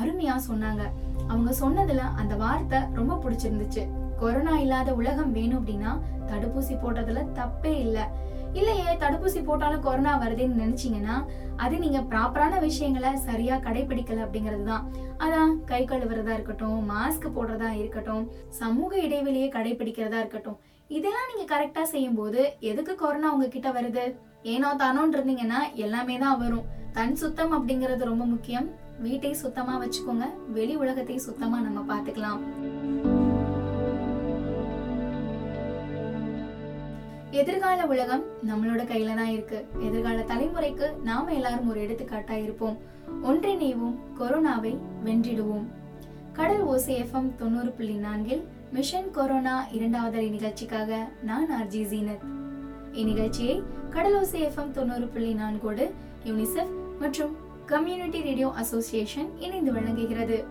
அருமையா 0.00 0.34
சொன்னாங்க. 0.48 0.82
அவங்க 1.28 1.50
சொன்னதுல 1.62 2.02
அந்த 2.22 2.34
வார்த்தை 2.44 2.78
ரொம்ப 2.98 3.14
பிடிச்சிருந்துச்சு. 3.24 3.82
கொரோனா 4.22 4.54
இல்லாத 4.64 4.90
உலகம் 5.00 5.32
வேணும் 5.36 5.60
அப்படின்னா 5.60 5.92
தடுப்பூசி 6.30 6.74
போடுறதுல 6.82 7.20
தப்பே 7.38 7.72
இல்லை. 7.86 8.04
இல்லையே 8.54 8.96
தடுப்பூசி 9.02 9.44
போட்டாலும் 9.44 9.80
கொரோனா 9.80 10.12
வருதுன்னு 10.22 10.62
நினைச்சீங்கன்னா 10.62 11.16
அது 11.56 11.78
நீங்க 11.78 12.00
ப்ராப்பரான 12.00 12.60
விஷயங்களை 12.60 13.16
சரியா 13.16 13.56
கடைபிடிக்கல 13.56 14.24
அப்படிங்கிறது 14.24 14.64
தான் 14.64 14.86
அதான் 15.18 15.52
கை 15.64 15.82
கழுவுறதா 15.84 16.32
இருக்கட்டும் 16.32 16.90
மாஸ்க் 16.90 17.28
போடுறதா 17.36 17.70
இருக்கட்டும் 17.72 18.24
சமூக 18.48 18.98
இடைவெளியை 18.98 19.48
கடைபிடிக்கிறதா 19.56 20.18
இருக்கட்டும் 20.18 20.58
இதெல்லாம் 20.90 21.28
நீங்க 21.30 21.44
கரெக்டா 21.54 21.82
செய்யும் 21.82 22.14
போது 22.14 22.40
எதுக்கு 22.60 22.94
கொரோனா 22.94 23.32
உங்ககிட்ட 23.32 23.70
வருது? 23.72 24.04
ஏனோ 24.42 24.68
தானோன்னு 24.78 25.14
இருந்தீங்கன்னா 25.16 25.60
எல்லாமே 25.74 26.18
தான் 26.18 26.38
வரும். 26.38 26.68
தன் 26.92 27.16
சுத்தம் 27.16 27.52
அப்படிங்கிறது 27.52 28.04
ரொம்ப 28.04 28.24
முக்கியம். 28.24 28.66
வீட்டை 28.98 29.32
சுத்தமா 29.34 29.74
வச்சுக்கோங்க. 29.82 30.26
வெளி 30.56 30.76
உலகத்தை 30.76 31.18
சுத்தமா 31.18 31.60
நம்ம 31.60 31.80
பாத்துக்கலாம் 31.94 32.40
எதிர்கால 37.30 37.86
உலகம் 37.86 38.22
நம்மளோட 38.48 38.82
கையில 38.82 39.14
தான் 39.14 39.30
இருக்கு. 39.30 39.66
எதிர்கால 39.80 40.18
தலைமுறைக்கு 40.20 41.02
நாம 41.02 41.32
எல்லாரும் 41.32 41.68
ஒரு 41.68 41.80
எடுத்துக்காட்டா 41.80 42.42
இருப்போம். 42.42 42.78
ஒன்றிணைவோம் 43.24 43.94
கொரோனாவை 44.20 44.78
வென்றிடுவோம். 45.04 45.64
கடல் 46.32 46.60
ஓசை 46.60 47.02
எஃப்எம் 47.02 47.34
தொண்ணூறு 47.34 47.70
புள்ளி 47.70 47.92
நான்கில் 47.92 48.46
மிஷன் 48.72 49.10
கொரோனா 49.10 49.66
இரண்டாவது 49.72 50.30
நிகழ்ச்சிக்காக 50.30 51.08
நான் 51.22 51.48
ஆர்ஜி 51.62 51.82
ஜீனத். 51.92 52.24
இந்நிகழ்ச்சியை 52.92 53.62
கடலோசி 53.90 54.48
எஃப்எம் 54.48 54.70
தொண்ணூறு 54.70 55.06
புள்ளி 55.06 55.34
நான்கோடு 55.34 55.90
யூனிசெஃப் 56.24 56.98
மற்றும் 56.98 57.36
கம்யூனிட்டி 57.66 58.22
ரேடியோ 58.22 58.52
அசோசியேஷன் 58.54 59.38
இணைந்து 59.38 59.72
வழங்குகிறது. 59.72 60.44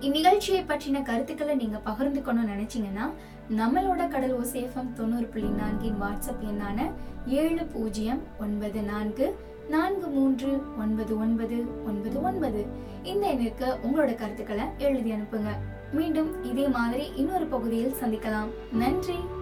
இந்நிகழ்ச்சியை 0.00 0.64
பற்றின 0.68 1.02
கருத்துக்களை 1.02 1.54
நீங்க 1.54 1.80
பகிர்ந்துக்கணும்னு 1.86 2.54
நினைச்சீங்கன்னா 2.54 3.10
நம்மளோட 3.50 4.08
கடல் 4.08 4.38
ஓசேஃபம் 4.38 4.92
தொண்ணூறு 4.92 5.26
புள்ளி 5.26 5.48
நான்கின் 5.48 6.02
வாட்ஸ்அப் 6.02 6.44
எண்ணான 6.44 6.90
ஏழு 7.26 7.64
பூஜ்ஜியம் 7.64 8.22
ஒன்பது 8.40 8.82
நான்கு 8.82 9.36
நான்கு 9.68 10.06
மூன்று 10.06 10.62
ஒன்பது 10.78 11.18
ஒன்பது 11.18 11.84
ஒன்பது 11.84 12.22
ஒன்பது. 12.22 12.66
இந்த 13.02 13.26
எண்ணிற்கு 13.26 13.76
உங்களோட 13.86 14.14
கருத்துக்களை 14.14 14.64
எழுதி 14.78 15.12
அனுப்புங்க. 15.12 15.48
மீண்டும் 15.92 16.44
இதே 16.44 16.68
மாதிரி 16.68 17.12
இன்னொரு 17.14 17.46
பகுதியில் 17.46 17.94
சந்திக்கலாம். 18.00 18.48
நன்றி. 18.72 19.33